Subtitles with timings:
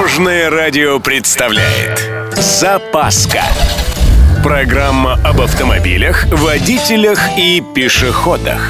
[0.00, 3.42] Дорожное радио представляет Запаска
[4.42, 8.62] Программа об автомобилях, водителях и пешеходах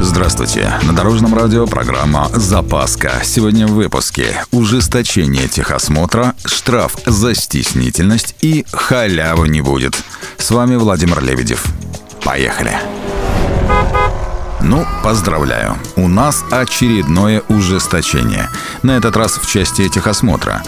[0.00, 0.72] Здравствуйте.
[0.84, 3.22] На Дорожном радио программа «Запаска».
[3.24, 10.00] Сегодня в выпуске ужесточение техосмотра, штраф за стеснительность и халявы не будет.
[10.38, 11.64] С вами Владимир Лебедев.
[12.22, 12.78] Поехали.
[14.60, 15.76] Ну, поздравляю.
[15.96, 18.48] У нас очередное ужесточение.
[18.82, 20.62] На этот раз в части техосмотра.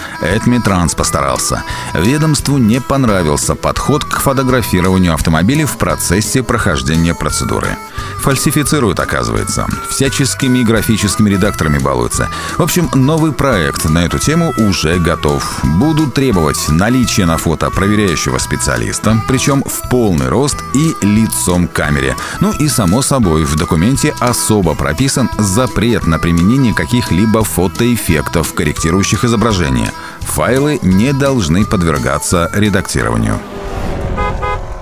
[0.64, 1.62] Транс постарался.
[1.94, 7.76] Ведомству не понравился подход к фотографированию автомобилей в процессе прохождения процедуры.
[8.20, 9.66] Фальсифицируют, оказывается.
[9.88, 12.28] Всяческими графическими редакторами балуются.
[12.56, 15.60] В общем, новый проект на эту тему уже готов.
[15.64, 22.16] Будут требовать наличия на фото проверяющего специалиста, причем в полный рост и лицом к камере.
[22.40, 29.22] Ну и, само собой, в документе документе особо прописан запрет на применение каких-либо фотоэффектов, корректирующих
[29.24, 29.92] изображение.
[30.22, 33.38] Файлы не должны подвергаться редактированию.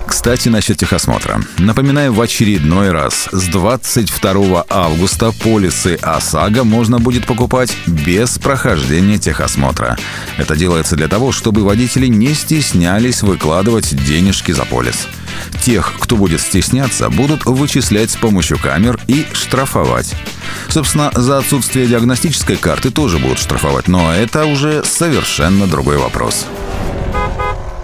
[0.07, 1.41] Кстати, насчет техосмотра.
[1.59, 9.95] Напоминаю в очередной раз, с 22 августа полисы ОСАГО можно будет покупать без прохождения техосмотра.
[10.37, 15.07] Это делается для того, чтобы водители не стеснялись выкладывать денежки за полис.
[15.63, 20.15] Тех, кто будет стесняться, будут вычислять с помощью камер и штрафовать.
[20.69, 26.45] Собственно, за отсутствие диагностической карты тоже будут штрафовать, но это уже совершенно другой вопрос.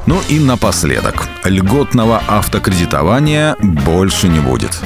[0.06, 1.28] Ну и напоследок.
[1.46, 4.78] Льготного автокредитования больше не будет.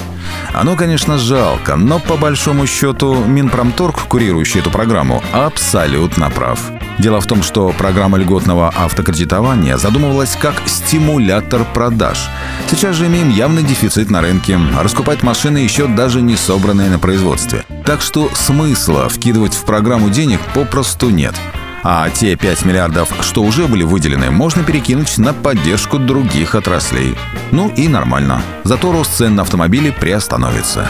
[0.54, 6.60] Оно, конечно, жалко, но по большому счету Минпромторг, курирующий эту программу, абсолютно прав.
[7.00, 12.30] Дело в том, что программа льготного автокредитования задумывалась как стимулятор продаж.
[12.70, 14.60] Сейчас же имеем явный дефицит на рынке.
[14.80, 17.66] Раскупать машины еще даже не собранные на производстве.
[17.86, 21.36] Так что смысла вкидывать в программу денег попросту нет.
[21.84, 27.16] А те 5 миллиардов, что уже были выделены, можно перекинуть на поддержку других отраслей.
[27.52, 28.42] Ну и нормально.
[28.64, 30.90] Зато рост цен на автомобили приостановится.